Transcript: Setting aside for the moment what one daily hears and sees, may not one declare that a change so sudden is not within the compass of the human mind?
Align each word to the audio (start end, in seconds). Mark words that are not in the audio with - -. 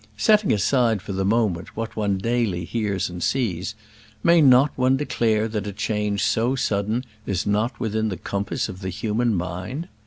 Setting 0.17 0.51
aside 0.51 0.99
for 0.99 1.13
the 1.13 1.23
moment 1.23 1.77
what 1.77 1.95
one 1.95 2.17
daily 2.17 2.65
hears 2.65 3.07
and 3.07 3.21
sees, 3.21 3.75
may 4.23 4.41
not 4.41 4.71
one 4.75 4.97
declare 4.97 5.47
that 5.47 5.67
a 5.67 5.71
change 5.71 6.23
so 6.23 6.55
sudden 6.55 7.05
is 7.27 7.45
not 7.45 7.79
within 7.79 8.09
the 8.09 8.17
compass 8.17 8.67
of 8.67 8.81
the 8.81 8.89
human 8.89 9.35
mind? 9.35 9.87